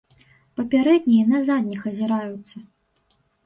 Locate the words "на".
1.33-1.43